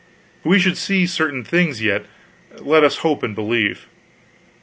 We 0.43 0.57
should 0.57 0.77
see 0.77 1.05
certain 1.05 1.43
things 1.43 1.79
yet, 1.83 2.07
let 2.57 2.83
us 2.83 2.97
hope 3.05 3.21
and 3.21 3.35
believe. 3.35 3.85